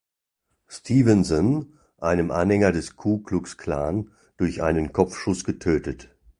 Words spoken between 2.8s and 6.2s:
Ku-Klux-Klan, durch einen Kopfschuss getötet.